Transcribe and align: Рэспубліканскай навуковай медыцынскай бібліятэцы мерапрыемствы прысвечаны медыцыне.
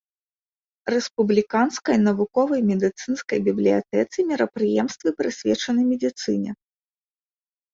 Рэспубліканскай 0.93 1.97
навуковай 2.07 2.61
медыцынскай 2.69 3.39
бібліятэцы 3.49 4.17
мерапрыемствы 4.33 5.09
прысвечаны 5.21 5.81
медыцыне. 5.91 6.51